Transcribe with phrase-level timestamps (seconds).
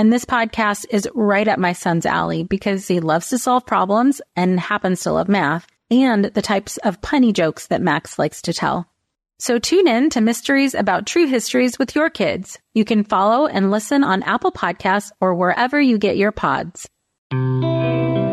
[0.00, 4.22] And this podcast is right up my son's alley because he loves to solve problems
[4.34, 8.54] and happens to love math and the types of punny jokes that Max likes to
[8.54, 8.88] tell.
[9.40, 12.58] So tune in to Mysteries About True Histories with your kids.
[12.72, 16.88] You can follow and listen on Apple Podcasts or wherever you get your pods.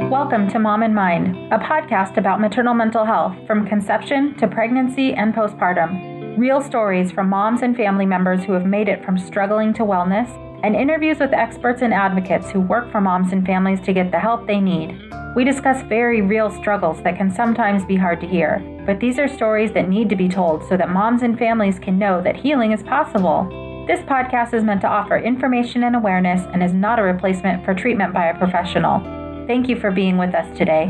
[0.09, 5.13] Welcome to Mom and Mind, a podcast about maternal mental health from conception to pregnancy
[5.13, 6.37] and postpartum.
[6.37, 10.46] Real stories from moms and family members who have made it from struggling to wellness
[10.67, 14.19] and interviews with experts and advocates who work for moms and families to get the
[14.19, 15.01] help they need.
[15.33, 19.29] We discuss very real struggles that can sometimes be hard to hear, but these are
[19.29, 22.73] stories that need to be told so that moms and families can know that healing
[22.73, 23.47] is possible.
[23.87, 27.73] This podcast is meant to offer information and awareness and is not a replacement for
[27.73, 28.99] treatment by a professional.
[29.47, 30.87] Thank you for being with us today.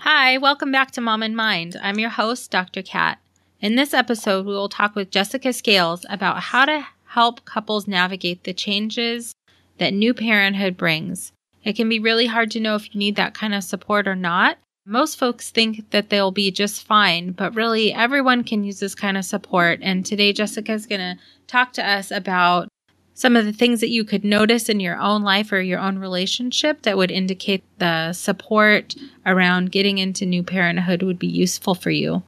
[0.00, 1.74] Hi, welcome back to Mom and Mind.
[1.82, 2.82] I'm your host, Dr.
[2.82, 3.18] Kat.
[3.62, 8.44] In this episode, we will talk with Jessica Scales about how to help couples navigate
[8.44, 9.32] the changes
[9.78, 11.32] that new parenthood brings.
[11.64, 14.14] It can be really hard to know if you need that kind of support or
[14.14, 14.58] not.
[14.84, 19.16] Most folks think that they'll be just fine, but really everyone can use this kind
[19.16, 19.78] of support.
[19.80, 22.68] And today, Jessica is going to talk to us about
[23.14, 25.98] some of the things that you could notice in your own life or your own
[25.98, 31.90] relationship that would indicate the support around getting into new parenthood would be useful for
[31.90, 32.22] you.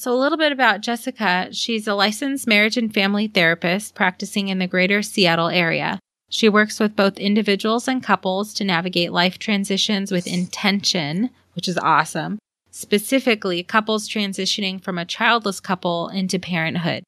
[0.00, 1.50] So, a little bit about Jessica.
[1.52, 5.98] She's a licensed marriage and family therapist practicing in the greater Seattle area.
[6.30, 11.76] She works with both individuals and couples to navigate life transitions with intention, which is
[11.76, 12.38] awesome.
[12.70, 17.02] Specifically, couples transitioning from a childless couple into parenthood.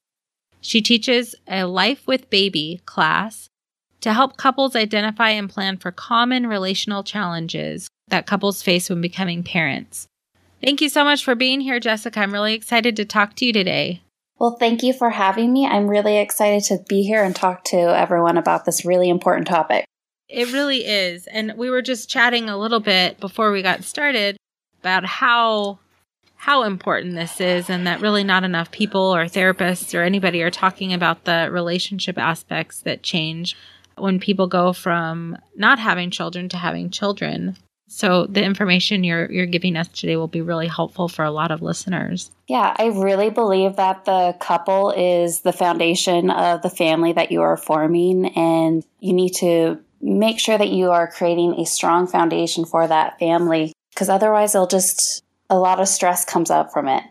[0.60, 3.48] She teaches a Life with Baby class
[4.02, 9.42] to help couples identify and plan for common relational challenges that couples face when becoming
[9.42, 10.08] parents.
[10.62, 12.20] Thank you so much for being here, Jessica.
[12.20, 14.02] I'm really excited to talk to you today.
[14.38, 15.66] Well, thank you for having me.
[15.66, 19.84] I'm really excited to be here and talk to everyone about this really important topic.
[20.28, 21.26] It really is.
[21.26, 24.36] And we were just chatting a little bit before we got started
[24.80, 25.78] about how
[26.36, 30.50] how important this is and that really not enough people or therapists or anybody are
[30.50, 33.56] talking about the relationship aspects that change
[33.96, 37.56] when people go from not having children to having children.
[37.94, 41.50] So the information you're you're giving us today will be really helpful for a lot
[41.50, 42.30] of listeners.
[42.48, 47.42] Yeah, I really believe that the couple is the foundation of the family that you
[47.42, 52.64] are forming and you need to make sure that you are creating a strong foundation
[52.64, 57.04] for that family because otherwise it'll just a lot of stress comes up from it.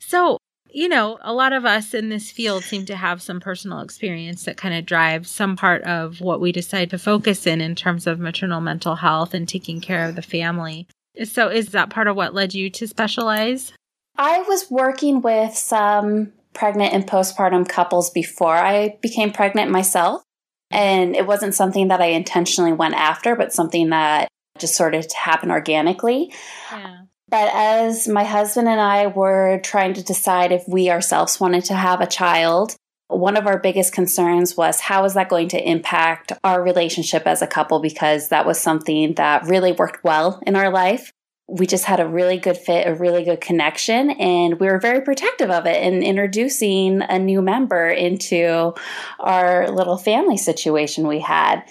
[0.00, 0.38] So,
[0.76, 4.44] you know, a lot of us in this field seem to have some personal experience
[4.44, 8.06] that kind of drives some part of what we decide to focus in in terms
[8.06, 10.86] of maternal mental health and taking care of the family.
[11.24, 13.72] So, is that part of what led you to specialize?
[14.18, 20.22] I was working with some pregnant and postpartum couples before I became pregnant myself.
[20.70, 24.28] And it wasn't something that I intentionally went after, but something that
[24.58, 26.34] just sort of happened organically.
[26.70, 26.98] Yeah.
[27.28, 31.74] But as my husband and I were trying to decide if we ourselves wanted to
[31.74, 32.76] have a child,
[33.08, 37.42] one of our biggest concerns was how is that going to impact our relationship as
[37.42, 37.80] a couple?
[37.80, 41.12] Because that was something that really worked well in our life.
[41.48, 45.00] We just had a really good fit, a really good connection, and we were very
[45.00, 48.74] protective of it and introducing a new member into
[49.20, 51.62] our little family situation we had.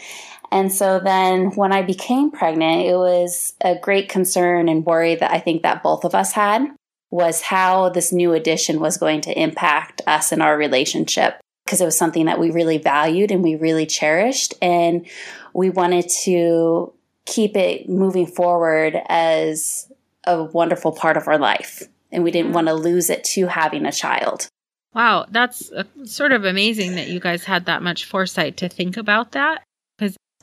[0.51, 5.31] And so then when I became pregnant, it was a great concern and worry that
[5.31, 6.67] I think that both of us had
[7.11, 11.85] was how this new addition was going to impact us and our relationship because it
[11.85, 14.53] was something that we really valued and we really cherished.
[14.61, 15.07] And
[15.53, 16.93] we wanted to
[17.25, 19.91] keep it moving forward as
[20.25, 21.83] a wonderful part of our life.
[22.11, 24.47] And we didn't want to lose it to having a child.
[24.93, 28.95] Wow, that's uh, sort of amazing that you guys had that much foresight to think
[28.95, 29.64] about that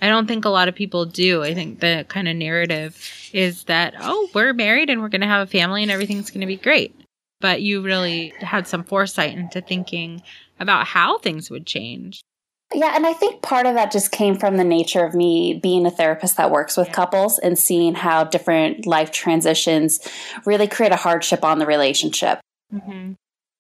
[0.03, 1.45] I don't think a lot of people do.
[1.45, 5.29] I think the kind of narrative is that, oh, we're married and we're going to
[5.29, 6.93] have a family and everything's going to be great.
[7.41, 10.23] But you really had some foresight into thinking
[10.59, 12.21] about how things would change.
[12.75, 15.87] Yeah, and I think part of that just came from the nature of me being
[15.87, 16.95] a therapist that works with yeah.
[16.95, 20.01] couples and seeing how different life transitions
[20.45, 22.41] really create a hardship on the relationship.
[22.73, 23.13] Mm-hmm.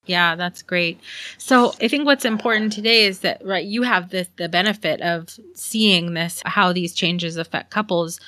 [0.06, 1.00] Yeah, that's great.
[1.38, 5.28] So I think what's important today is that right you have this the benefit of
[5.54, 8.18] seeing this how these changes affect couples,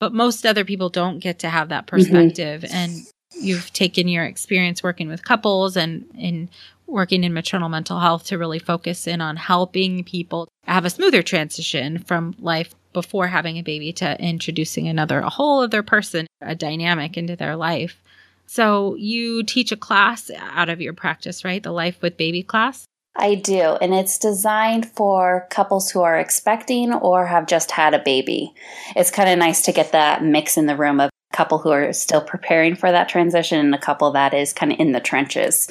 [0.00, 1.96] but most other people don't get to have that mm-hmm.
[1.96, 2.62] perspective.
[2.62, 2.74] Mm-hmm.
[2.76, 3.06] And
[3.40, 6.50] you've taken your experience working with couples and in
[6.86, 11.22] working in maternal mental health to really focus in on helping people have a smoother
[11.22, 16.54] transition from life before having a baby to introducing another a whole other person a
[16.54, 18.03] dynamic into their life
[18.46, 22.84] so you teach a class out of your practice right the life with baby class
[23.16, 28.02] I do, and it's designed for couples who are expecting or have just had a
[28.02, 28.52] baby.
[28.96, 31.70] It's kind of nice to get that mix in the room of a couple who
[31.70, 34.98] are still preparing for that transition and a couple that is kind of in the
[34.98, 35.70] trenches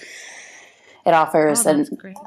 [1.05, 1.85] it offers oh,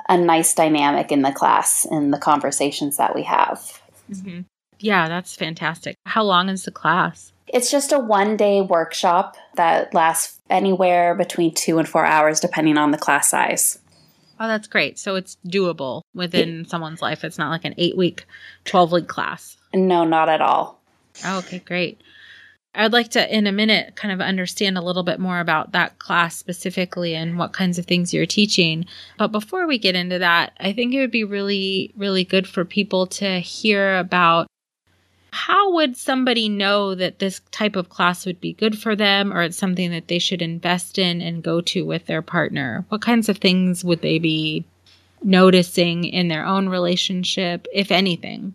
[0.08, 3.80] a nice dynamic in the class and the conversations that we have.
[4.10, 4.40] Mm-hmm.
[4.78, 5.96] Yeah, that's fantastic.
[6.04, 7.32] How long is the class?
[7.48, 12.78] It's just a one day workshop that lasts anywhere between two and four hours, depending
[12.78, 13.78] on the class size.
[14.38, 14.98] Oh, that's great.
[14.98, 17.24] So it's doable within it, someone's life.
[17.24, 18.26] It's not like an eight week,
[18.64, 19.56] 12 week class.
[19.74, 20.80] No, not at all.
[21.24, 22.00] Oh, okay, great.
[22.74, 25.98] I'd like to, in a minute, kind of understand a little bit more about that
[25.98, 28.84] class specifically and what kinds of things you're teaching.
[29.16, 32.66] But before we get into that, I think it would be really, really good for
[32.66, 34.46] people to hear about
[35.32, 39.42] how would somebody know that this type of class would be good for them or
[39.42, 42.84] it's something that they should invest in and go to with their partner?
[42.88, 44.64] What kinds of things would they be
[45.22, 48.54] noticing in their own relationship, if anything?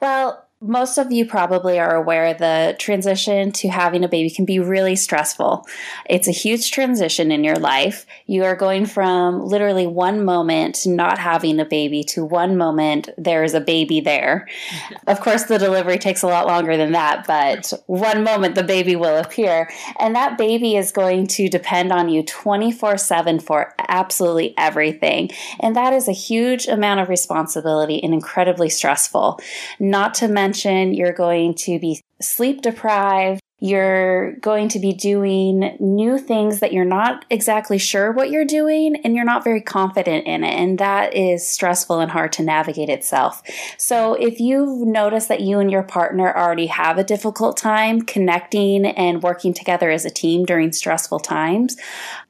[0.00, 4.58] Well, most of you probably are aware the transition to having a baby can be
[4.58, 5.64] really stressful.
[6.04, 8.06] It's a huge transition in your life.
[8.26, 13.44] You are going from literally one moment not having a baby to one moment there
[13.44, 14.48] is a baby there.
[15.06, 18.96] of course, the delivery takes a lot longer than that, but one moment the baby
[18.96, 19.70] will appear.
[20.00, 25.30] And that baby is going to depend on you 24 7 for absolutely everything.
[25.60, 29.38] And that is a huge amount of responsibility and incredibly stressful.
[29.78, 33.40] Not to mention, mention, you're going to be sleep deprived.
[33.60, 38.96] You're going to be doing new things that you're not exactly sure what you're doing
[39.02, 40.54] and you're not very confident in it.
[40.54, 43.42] And that is stressful and hard to navigate itself.
[43.76, 48.86] So if you've noticed that you and your partner already have a difficult time connecting
[48.86, 51.76] and working together as a team during stressful times,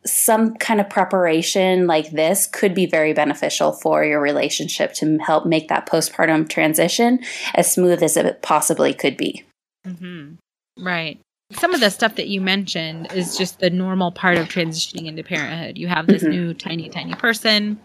[0.06, 5.44] some kind of preparation like this could be very beneficial for your relationship to help
[5.44, 7.20] make that postpartum transition
[7.54, 9.44] as smooth as it possibly could be.
[9.86, 10.36] Mm-hmm.
[10.78, 11.20] Right.
[11.52, 15.24] Some of the stuff that you mentioned is just the normal part of transitioning into
[15.24, 15.78] parenthood.
[15.78, 16.30] You have this mm-hmm.
[16.30, 17.78] new tiny, tiny person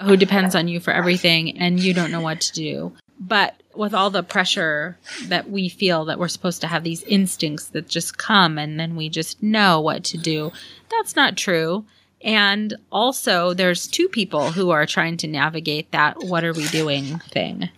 [0.00, 2.92] who depends on you for everything and you don't know what to do.
[3.20, 7.66] But with all the pressure that we feel that we're supposed to have these instincts
[7.68, 10.50] that just come and then we just know what to do,
[10.90, 11.84] that's not true.
[12.22, 17.18] And also, there's two people who are trying to navigate that what are we doing
[17.30, 17.68] thing.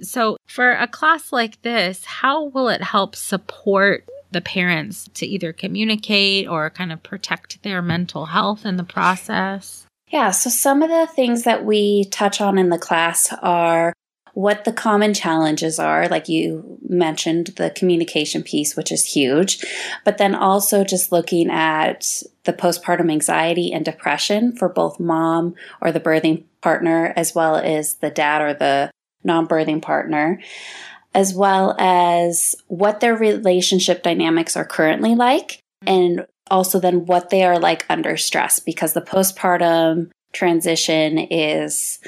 [0.00, 5.52] So, for a class like this, how will it help support the parents to either
[5.52, 9.86] communicate or kind of protect their mental health in the process?
[10.08, 13.92] Yeah, so some of the things that we touch on in the class are
[14.34, 19.64] what the common challenges are, like you mentioned, the communication piece, which is huge,
[20.04, 25.92] but then also just looking at the postpartum anxiety and depression for both mom or
[25.92, 28.90] the birthing partner, as well as the dad or the
[29.24, 30.40] non birthing partner,
[31.14, 37.44] as well as what their relationship dynamics are currently like, and also then what they
[37.44, 41.98] are like under stress, because the postpartum transition is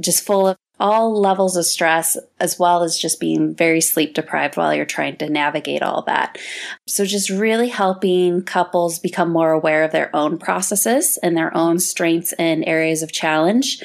[0.00, 4.56] just full of all levels of stress, as well as just being very sleep deprived
[4.56, 6.38] while you're trying to navigate all that.
[6.86, 11.78] So, just really helping couples become more aware of their own processes and their own
[11.78, 13.82] strengths and areas of challenge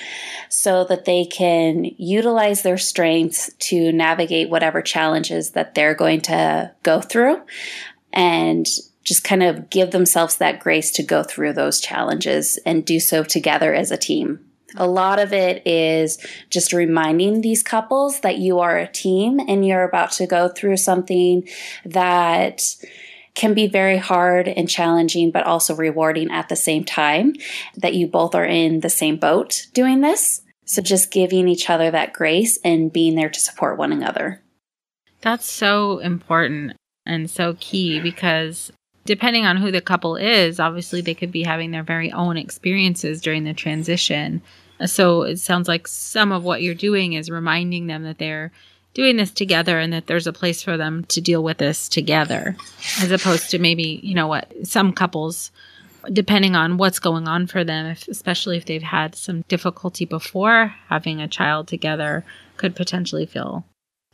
[0.49, 6.71] so that they can utilize their strengths to navigate whatever challenges that they're going to
[6.83, 7.41] go through
[8.11, 8.67] and
[9.03, 13.23] just kind of give themselves that grace to go through those challenges and do so
[13.23, 14.39] together as a team.
[14.75, 16.17] A lot of it is
[16.49, 20.77] just reminding these couples that you are a team and you're about to go through
[20.77, 21.47] something
[21.85, 22.63] that
[23.35, 27.33] can be very hard and challenging, but also rewarding at the same time,
[27.75, 30.41] that you both are in the same boat doing this.
[30.65, 34.41] So just giving each other that grace and being there to support one another.
[35.21, 36.73] That's so important
[37.05, 38.71] and so key because
[39.05, 43.21] depending on who the couple is, obviously they could be having their very own experiences
[43.21, 44.41] during the transition.
[44.85, 48.51] So it sounds like some of what you're doing is reminding them that they're
[48.93, 52.55] doing this together and that there's a place for them to deal with this together,
[53.01, 55.51] as opposed to maybe, you know, what some couples,
[56.11, 60.75] depending on what's going on for them, if, especially if they've had some difficulty before
[60.89, 62.23] having a child together,
[62.57, 63.65] could potentially feel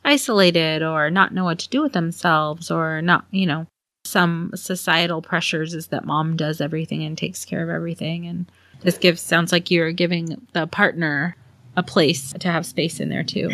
[0.05, 3.67] isolated or not know what to do with themselves or not, you know,
[4.05, 8.25] some societal pressures is that mom does everything and takes care of everything.
[8.25, 8.45] And
[8.81, 11.35] this gives, sounds like you're giving the partner
[11.75, 13.49] a place to have space in there too.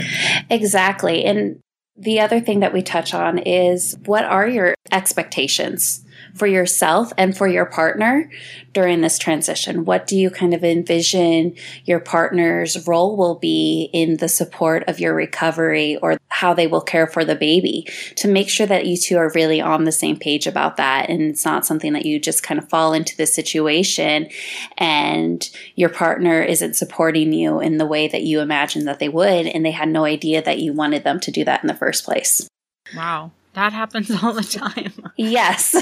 [0.49, 1.25] Exactly.
[1.25, 1.59] And
[1.97, 6.05] the other thing that we touch on is what are your expectations?
[6.35, 8.29] for yourself and for your partner
[8.73, 9.85] during this transition?
[9.85, 11.55] What do you kind of envision
[11.85, 16.81] your partner's role will be in the support of your recovery or how they will
[16.81, 17.87] care for the baby
[18.17, 21.21] to make sure that you two are really on the same page about that and
[21.21, 24.27] it's not something that you just kind of fall into the situation
[24.77, 29.47] and your partner isn't supporting you in the way that you imagined that they would
[29.47, 32.03] and they had no idea that you wanted them to do that in the first
[32.03, 32.49] place.
[32.93, 33.31] Wow.
[33.53, 34.91] That happens all the time.
[35.15, 35.73] Yes.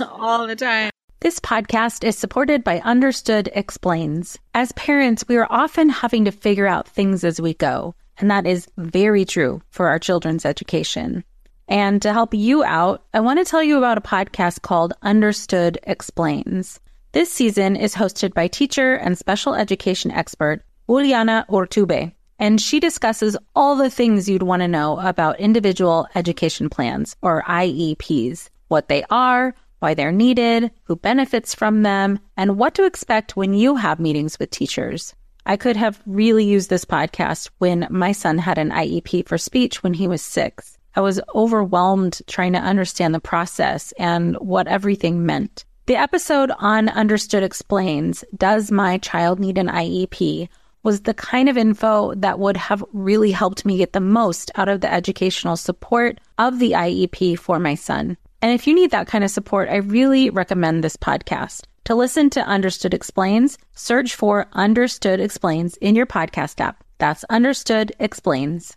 [0.00, 0.90] all the time.
[1.20, 4.38] This podcast is supported by Understood Explains.
[4.54, 8.46] As parents, we are often having to figure out things as we go, and that
[8.46, 11.24] is very true for our children's education.
[11.68, 15.78] And to help you out, I want to tell you about a podcast called Understood
[15.84, 16.80] Explains.
[17.12, 23.36] This season is hosted by teacher and special education expert Juliana Urtubey and she discusses
[23.54, 29.04] all the things you'd want to know about individual education plans or IEPs, what they
[29.10, 34.00] are, why they're needed, who benefits from them, and what to expect when you have
[34.00, 35.14] meetings with teachers.
[35.50, 39.82] I could have really used this podcast when my son had an IEP for speech
[39.82, 40.78] when he was six.
[40.94, 45.64] I was overwhelmed trying to understand the process and what everything meant.
[45.86, 50.48] The episode on Understood Explains Does My Child Need an IEP
[50.84, 54.68] was the kind of info that would have really helped me get the most out
[54.68, 58.16] of the educational support of the IEP for my son.
[58.40, 61.64] And if you need that kind of support, I really recommend this podcast.
[61.90, 66.84] To listen to Understood Explains, search for Understood Explains in your podcast app.
[66.98, 68.76] That's Understood Explains.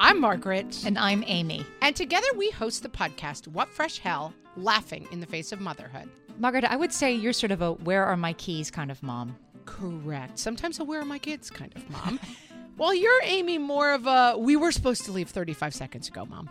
[0.00, 0.82] I'm Margaret.
[0.84, 1.64] And I'm Amy.
[1.82, 6.08] And together we host the podcast, What Fresh Hell Laughing in the Face of Motherhood.
[6.36, 9.36] Margaret, I would say you're sort of a where are my keys kind of mom.
[9.64, 10.40] Correct.
[10.40, 12.18] Sometimes a where are my kids kind of mom.
[12.76, 16.50] While you're Amy more of a we were supposed to leave 35 seconds ago, mom.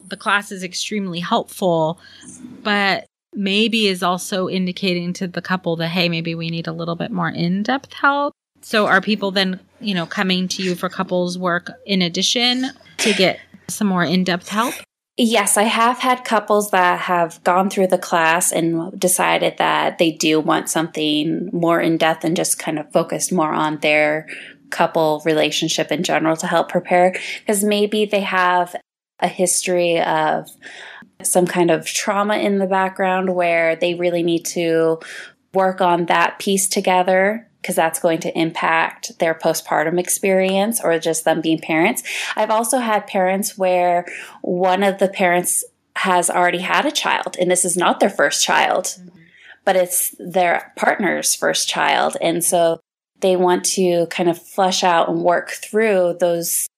[0.00, 2.00] the class is extremely helpful,
[2.62, 6.96] but maybe is also indicating to the couple that, hey, maybe we need a little
[6.96, 8.34] bit more in depth help.
[8.60, 12.66] So are people then, you know, coming to you for couples work in addition
[12.98, 13.38] to get
[13.68, 14.74] some more in depth help?
[15.16, 20.12] Yes, I have had couples that have gone through the class and decided that they
[20.12, 24.28] do want something more in depth and just kind of focused more on their
[24.70, 28.76] couple relationship in general to help prepare because maybe they have
[29.20, 30.48] a history of
[31.22, 35.00] some kind of trauma in the background where they really need to
[35.52, 41.24] work on that piece together because that's going to impact their postpartum experience or just
[41.24, 42.02] them being parents.
[42.36, 44.06] I've also had parents where
[44.42, 45.64] one of the parents
[45.96, 49.18] has already had a child and this is not their first child, mm-hmm.
[49.64, 52.16] but it's their partner's first child.
[52.20, 52.78] And so
[53.20, 56.68] they want to kind of flush out and work through those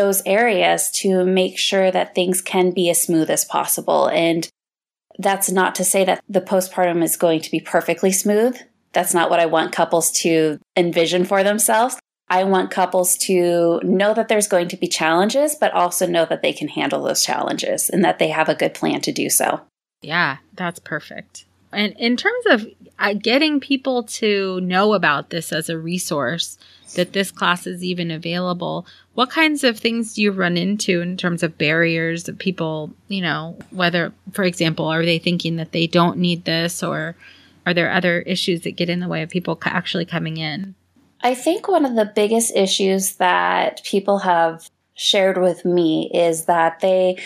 [0.00, 4.06] those areas to make sure that things can be as smooth as possible.
[4.06, 4.48] And
[5.18, 8.58] that's not to say that the postpartum is going to be perfectly smooth.
[8.94, 11.98] That's not what I want couples to envision for themselves.
[12.30, 16.40] I want couples to know that there's going to be challenges, but also know that
[16.40, 19.60] they can handle those challenges and that they have a good plan to do so.
[20.00, 21.44] Yeah, that's perfect.
[21.72, 22.66] And in terms of
[22.98, 26.56] uh, getting people to know about this as a resource,
[26.94, 31.16] that this class is even available, what kinds of things do you run into in
[31.16, 35.86] terms of barriers of people, you know, whether, for example, are they thinking that they
[35.86, 37.16] don't need this or
[37.66, 40.74] are there other issues that get in the way of people actually coming in?
[41.22, 46.80] I think one of the biggest issues that people have shared with me is that
[46.80, 47.16] they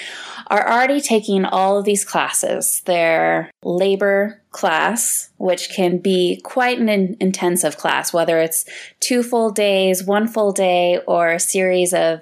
[0.49, 2.83] are already taking all of these classes.
[2.85, 8.65] Their labor class, which can be quite an in- intensive class, whether it's
[9.01, 12.21] two full days, one full day, or a series of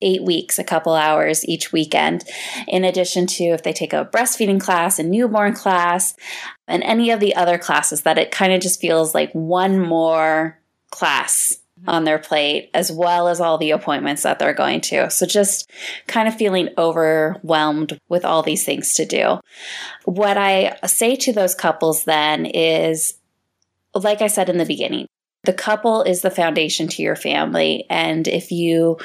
[0.00, 2.24] eight weeks, a couple hours each weekend,
[2.66, 6.14] in addition to if they take a breastfeeding class, a newborn class,
[6.66, 10.58] and any of the other classes, that it kind of just feels like one more
[10.90, 11.90] class Mm-hmm.
[11.90, 15.08] on their plate, as well as all the appointments that they're going to.
[15.10, 15.70] So just
[16.08, 19.38] kind of feeling overwhelmed with all these things to do.
[20.04, 23.14] What I say to those couples then is,
[23.94, 25.06] like I said in the beginning,
[25.44, 27.86] the couple is the foundation to your family.
[27.88, 28.98] And if you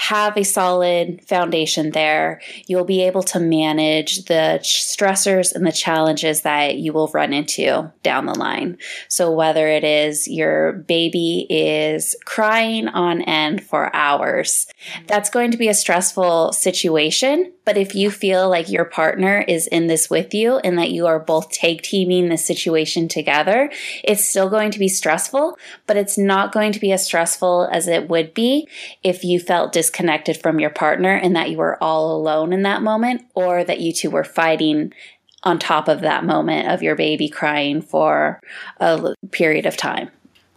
[0.00, 6.40] have a solid foundation there, you'll be able to manage the stressors and the challenges
[6.40, 8.78] that you will run into down the line.
[9.08, 14.66] So, whether it is your baby is crying on end for hours,
[15.06, 17.52] that's going to be a stressful situation.
[17.66, 21.06] But if you feel like your partner is in this with you and that you
[21.06, 23.70] are both tag teaming the situation together,
[24.02, 27.86] it's still going to be stressful, but it's not going to be as stressful as
[27.86, 28.66] it would be
[29.04, 32.62] if you felt dis- disconnected from your partner and that you were all alone in
[32.62, 34.92] that moment, or that you two were fighting
[35.42, 38.40] on top of that moment of your baby crying for
[38.78, 40.10] a period of time.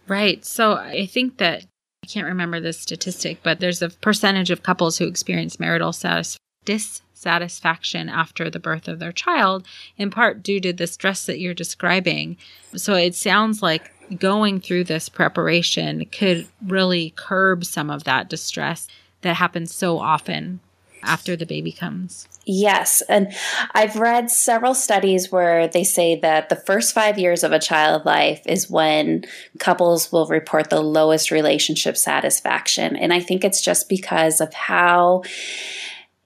[0.06, 0.44] Right.
[0.44, 1.64] So I think that
[2.04, 6.36] I can't remember the statistic, but there's a percentage of couples who experience marital satis-
[6.66, 11.54] dissatisfaction after the birth of their child, in part due to the stress that you're
[11.54, 12.36] describing.
[12.76, 18.86] So it sounds like going through this preparation could really curb some of that distress
[19.24, 20.60] that happens so often
[21.02, 22.26] after the baby comes.
[22.46, 23.02] Yes.
[23.08, 23.34] And
[23.74, 28.04] I've read several studies where they say that the first five years of a child
[28.04, 29.24] life is when
[29.58, 32.96] couples will report the lowest relationship satisfaction.
[32.96, 35.22] And I think it's just because of how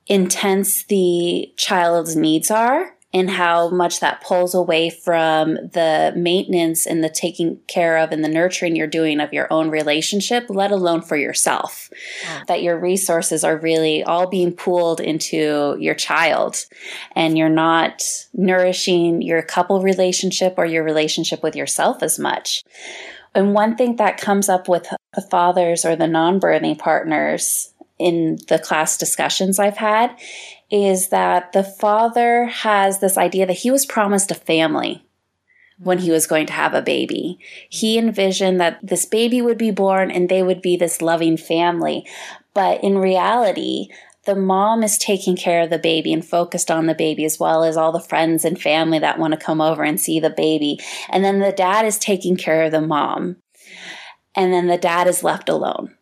[0.07, 7.03] intense the child's needs are and how much that pulls away from the maintenance and
[7.03, 11.01] the taking care of and the nurturing you're doing of your own relationship, let alone
[11.01, 11.89] for yourself.
[12.49, 16.67] That your resources are really all being pooled into your child
[17.17, 18.03] and you're not
[18.35, 22.63] nourishing your couple relationship or your relationship with yourself as much.
[23.35, 28.39] And one thing that comes up with the fathers or the non birthing partners in
[28.49, 30.15] the class discussions I've had
[30.71, 35.05] is that the father has this idea that he was promised a family
[35.79, 37.39] when he was going to have a baby.
[37.69, 42.07] He envisioned that this baby would be born and they would be this loving family.
[42.53, 43.89] But in reality,
[44.25, 47.65] the mom is taking care of the baby and focused on the baby as well
[47.65, 50.79] as all the friends and family that want to come over and see the baby.
[51.09, 53.37] And then the dad is taking care of the mom.
[54.35, 55.95] And then the dad is left alone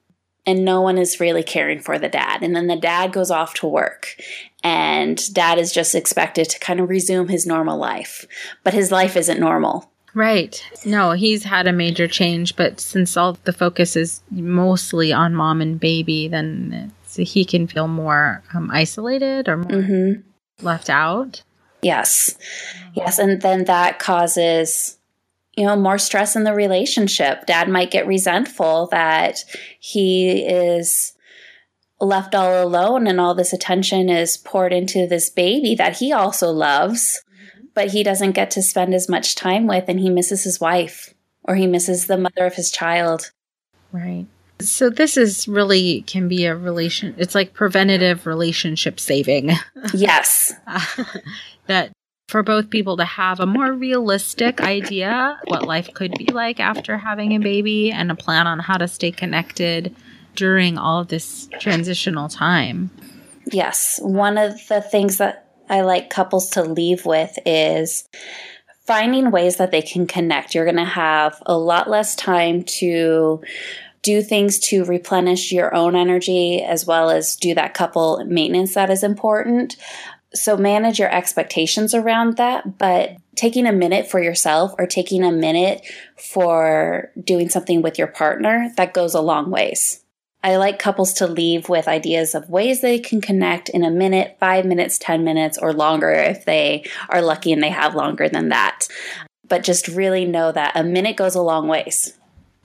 [0.47, 2.43] and no one is really caring for the dad.
[2.43, 4.17] And then the dad goes off to work,
[4.63, 8.25] and dad is just expected to kind of resume his normal life.
[8.63, 9.91] But his life isn't normal.
[10.15, 10.65] Right.
[10.87, 15.61] No, he's had a major change, but since all the focus is mostly on mom
[15.61, 20.65] and baby, then he can feel more um, isolated or more mm-hmm.
[20.65, 21.43] left out.
[21.83, 22.37] Yes.
[22.95, 23.19] Yes.
[23.19, 24.96] And then that causes
[25.57, 27.47] you know, more stress in the relationship.
[27.47, 29.45] Dad might get resentful that
[29.81, 31.15] he is
[31.99, 36.51] left all alone and all this attention is poured into this baby that he also
[36.51, 37.67] loves, mm-hmm.
[37.75, 41.15] but he doesn't get to spend as much time with and he misses his wife
[41.45, 43.31] or he misses the mother of his child.
[43.93, 44.27] Right.
[44.61, 49.53] So this is really can be a relation it's like preventative relationship saving.
[49.95, 50.53] Yes.
[51.67, 51.93] that
[52.29, 56.99] for both people to have a more realistic idea what life could be like after
[56.99, 59.95] having a baby and a plan on how to stay connected
[60.35, 62.91] during all of this transitional time.
[63.53, 64.01] Yes.
[64.03, 68.09] One of the things that I like couples to leave with is
[68.87, 70.55] finding ways that they can connect.
[70.55, 73.41] You're going to have a lot less time to
[74.03, 78.91] do things to replenish your own energy as well as do that couple maintenance that
[78.91, 79.77] is important.
[80.37, 85.33] So manage your expectations around that, but taking a minute for yourself or taking a
[85.33, 85.85] minute
[86.17, 90.03] for doing something with your partner, that goes a long ways.
[90.43, 94.37] I like couples to leave with ideas of ways they can connect in a minute,
[94.39, 98.51] five minutes, 10 minutes, or longer if they are lucky and they have longer than
[98.51, 98.87] that.
[99.49, 102.17] But just really know that a minute goes a long ways.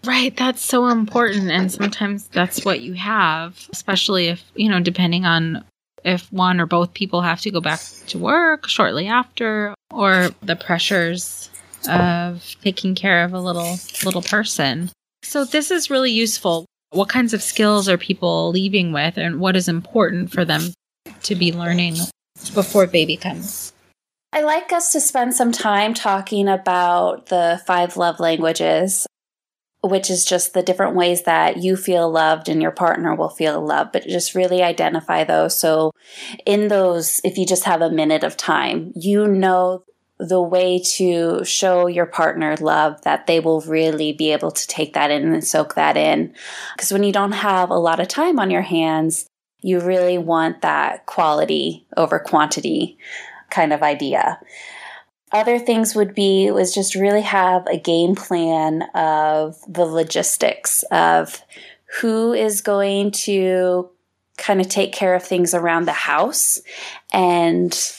[0.03, 1.51] Right, that's so important.
[1.51, 5.63] And sometimes that's what you have, especially if, you know, depending on
[6.04, 10.56] if one or both people have to go back to work shortly after or the
[10.56, 11.50] pressures
[11.90, 14.92] of taking care of a little little person.
[15.24, 16.66] So this is really useful.
[16.92, 20.74] What kinds of skills are people leaving with and what is important for them
[21.24, 21.96] to be learning
[22.54, 23.74] before baby comes?
[24.34, 29.06] I like us to spend some time talking about the five love languages
[29.84, 33.60] which is just the different ways that you feel loved and your partner will feel
[33.60, 35.58] loved, but just really identify those.
[35.58, 35.91] So,
[36.46, 39.84] in those, if you just have a minute of time, you know
[40.20, 44.94] the way to show your partner love that they will really be able to take
[44.94, 46.36] that in and soak that in.
[46.76, 49.26] Because when you don't have a lot of time on your hands,
[49.62, 53.00] you really want that quality over quantity
[53.50, 54.39] kind of idea
[55.32, 61.41] other things would be was just really have a game plan of the logistics of
[62.00, 63.89] who is going to
[64.38, 66.60] kind of take care of things around the house
[67.13, 67.94] and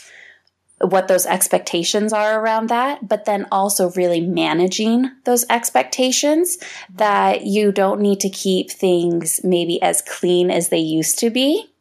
[0.80, 6.58] what those expectations are around that, but then also really managing those expectations
[6.96, 11.71] that you don't need to keep things maybe as clean as they used to be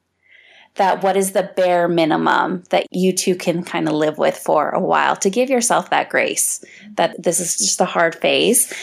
[0.81, 4.71] that what is the bare minimum that you two can kind of live with for
[4.71, 6.65] a while to give yourself that grace
[6.95, 8.73] that this is just a hard phase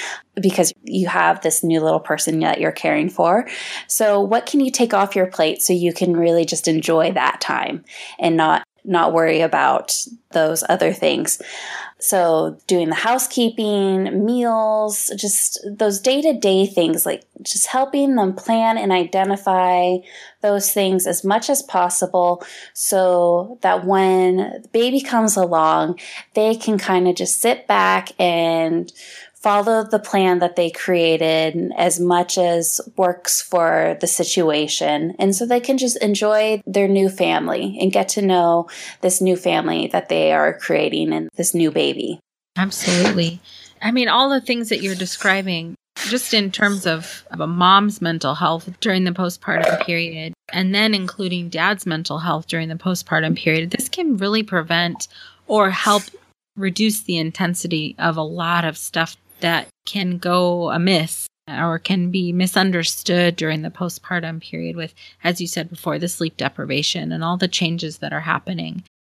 [0.40, 3.48] because you have this new little person that you're caring for.
[3.88, 7.40] So what can you take off your plate so you can really just enjoy that
[7.40, 7.84] time
[8.20, 9.94] and not not worry about
[10.30, 11.40] those other things.
[12.00, 18.34] So, doing the housekeeping, meals, just those day to day things, like just helping them
[18.34, 19.96] plan and identify
[20.40, 25.98] those things as much as possible so that when the baby comes along,
[26.34, 28.92] they can kind of just sit back and
[29.48, 35.16] follow the plan that they created as much as works for the situation.
[35.18, 38.68] And so they can just enjoy their new family and get to know
[39.00, 42.20] this new family that they are creating and this new baby.
[42.58, 43.40] Absolutely.
[43.80, 45.76] I mean, all the things that you're describing,
[46.08, 50.92] just in terms of, of a mom's mental health during the postpartum period, and then
[50.92, 55.08] including dad's mental health during the postpartum period, this can really prevent
[55.46, 56.02] or help
[56.54, 62.32] reduce the intensity of a lot of stuff that can go amiss or can be
[62.32, 67.36] misunderstood during the postpartum period with, as you said before, the sleep deprivation and all
[67.36, 68.82] the changes that are happening.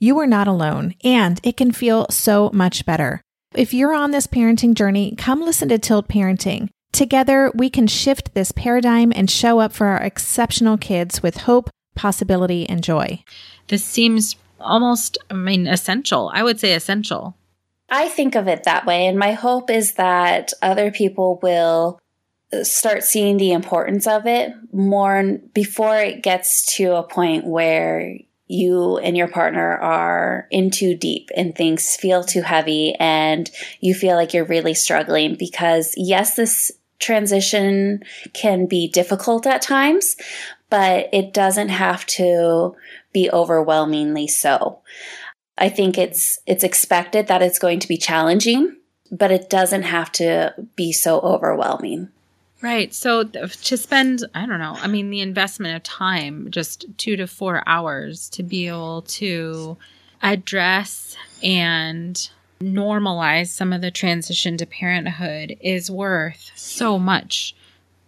[0.00, 3.20] you are not alone, and it can feel so much better.
[3.54, 6.68] If you're on this parenting journey, come listen to Tilt Parenting.
[6.90, 11.70] Together, we can shift this paradigm and show up for our exceptional kids with hope,
[11.94, 13.22] possibility, and joy.
[13.68, 16.30] This seems almost, I mean, essential.
[16.32, 17.36] I would say essential.
[17.88, 19.06] I think of it that way.
[19.06, 22.00] And my hope is that other people will
[22.62, 28.16] start seeing the importance of it more before it gets to a point where
[28.50, 33.48] you and your partner are in too deep and things feel too heavy and
[33.80, 40.16] you feel like you're really struggling because yes, this transition can be difficult at times,
[40.68, 42.74] but it doesn't have to
[43.12, 44.80] be overwhelmingly so.
[45.56, 48.76] I think it's it's expected that it's going to be challenging,
[49.12, 52.08] but it doesn't have to be so overwhelming.
[52.62, 52.92] Right.
[52.92, 57.26] So to spend, I don't know, I mean, the investment of time, just two to
[57.26, 59.78] four hours to be able to
[60.22, 67.56] address and normalize some of the transition to parenthood is worth so much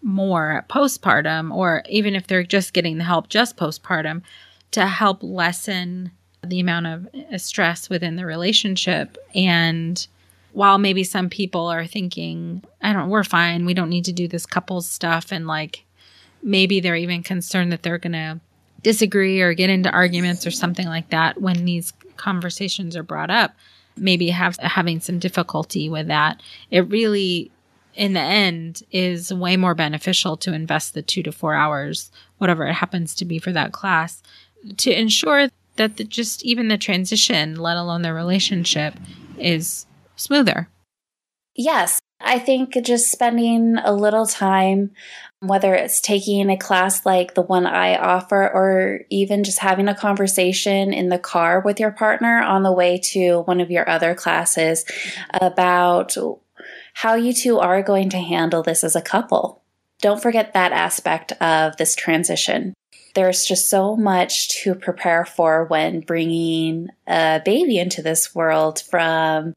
[0.02, 4.20] more at postpartum, or even if they're just getting the help just postpartum,
[4.72, 6.10] to help lessen
[6.44, 10.06] the amount of uh, stress within the relationship and
[10.52, 13.64] while maybe some people are thinking, I don't, we're fine.
[13.64, 15.32] We don't need to do this couples stuff.
[15.32, 15.84] And like
[16.42, 18.40] maybe they're even concerned that they're going to
[18.82, 23.54] disagree or get into arguments or something like that when these conversations are brought up.
[23.96, 26.42] Maybe have having some difficulty with that.
[26.70, 27.50] It really,
[27.94, 32.66] in the end, is way more beneficial to invest the two to four hours, whatever
[32.66, 34.22] it happens to be for that class,
[34.78, 38.94] to ensure that the, just even the transition, let alone the relationship,
[39.38, 39.86] is
[40.22, 40.68] smoother.
[41.54, 42.00] Yes.
[42.24, 44.92] I think just spending a little time,
[45.40, 49.94] whether it's taking a class like the one I offer, or even just having a
[49.94, 54.14] conversation in the car with your partner on the way to one of your other
[54.14, 54.84] classes
[55.32, 56.16] about
[56.94, 59.62] how you two are going to handle this as a couple.
[60.00, 62.74] Don't forget that aspect of this transition.
[63.14, 69.54] There's just so much to prepare for when bringing a baby into this world from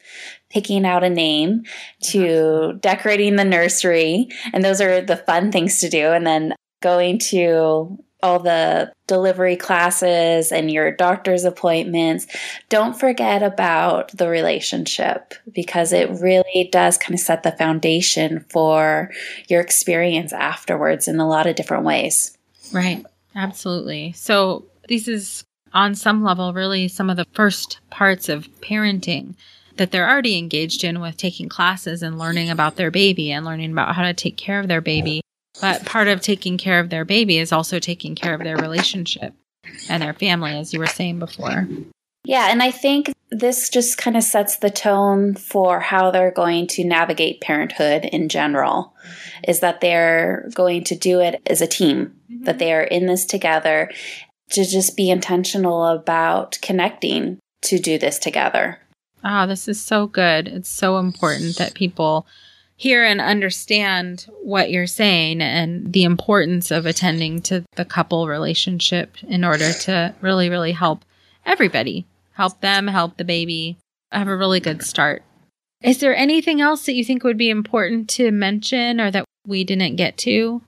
[0.50, 1.63] picking out a name
[2.02, 2.78] to mm-hmm.
[2.80, 4.30] decorating the nursery.
[4.54, 6.12] And those are the fun things to do.
[6.12, 12.26] And then going to all the delivery classes and your doctor's appointments.
[12.70, 19.12] Don't forget about the relationship because it really does kind of set the foundation for
[19.48, 22.36] your experience afterwards in a lot of different ways.
[22.74, 23.06] Right.
[23.36, 24.13] Absolutely.
[24.13, 25.43] So, this is
[25.74, 29.36] on some level really some of the first parts of parenting
[29.76, 33.71] that they're already engaged in with taking classes and learning about their baby and learning
[33.74, 35.21] about how to take care of their baby.
[35.60, 39.34] But part of taking care of their baby is also taking care of their relationship
[39.89, 41.67] and their family, as you were saying before.
[42.24, 46.67] Yeah, and I think this just kind of sets the tone for how they're going
[46.67, 48.93] to navigate parenthood in general
[49.48, 52.43] is that they're going to do it as a team, mm-hmm.
[52.43, 53.91] that they are in this together
[54.52, 58.80] to just be intentional about connecting to do this together.
[59.24, 60.48] Oh, this is so good.
[60.48, 62.28] It's so important that people
[62.78, 69.17] hear and understand what you're saying and the importance of attending to the couple relationship
[69.24, 71.04] in order to really, really help
[71.45, 73.78] everybody help them, help the baby,
[74.12, 75.24] have a really good start.
[75.82, 79.63] Is there anything else that you think would be important to mention or that we
[79.63, 80.62] didn't get to?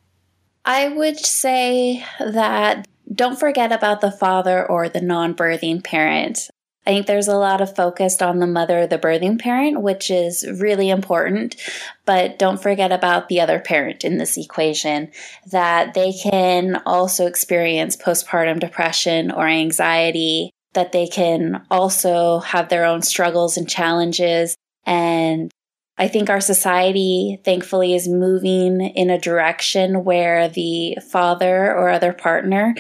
[0.66, 6.50] I would say that don't forget about the father or the non birthing parent.
[6.86, 10.46] I think there's a lot of focus on the mother, the birthing parent, which is
[10.60, 11.58] really important.
[12.06, 15.12] But don't forget about the other parent in this equation,
[15.52, 22.86] that they can also experience postpartum depression or anxiety that they can also have their
[22.86, 24.56] own struggles and challenges.
[24.86, 25.52] And
[25.98, 32.14] I think our society, thankfully, is moving in a direction where the father or other
[32.14, 32.76] partner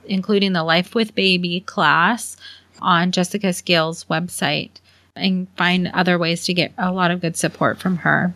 [0.05, 2.37] including the Life with Baby class
[2.83, 4.81] on Jessica Scales' website
[5.21, 8.35] and find other ways to get a lot of good support from her.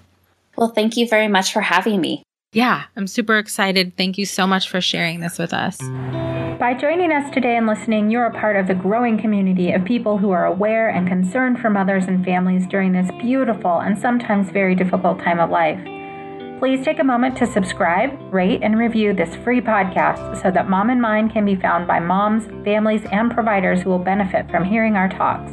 [0.56, 2.22] Well, thank you very much for having me.
[2.52, 3.96] Yeah, I'm super excited.
[3.96, 5.78] Thank you so much for sharing this with us.
[6.58, 10.18] By joining us today and listening, you're a part of the growing community of people
[10.18, 14.76] who are aware and concerned for mothers and families during this beautiful and sometimes very
[14.76, 15.80] difficult time of life.
[16.64, 20.88] Please take a moment to subscribe, rate, and review this free podcast so that Mom
[20.88, 24.96] and Mind can be found by moms, families, and providers who will benefit from hearing
[24.96, 25.52] our talks.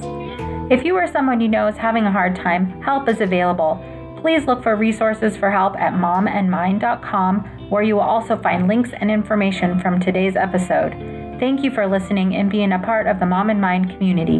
[0.71, 3.78] If you or someone you know is having a hard time, help is available.
[4.21, 9.12] Please look for resources for help at momandmind.com, where you will also find links and
[9.12, 10.93] information from today's episode.
[11.41, 14.39] Thank you for listening and being a part of the Mom and Mind community.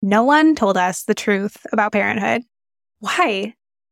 [0.00, 2.44] No one told us the truth about parenthood.
[3.00, 3.52] Why?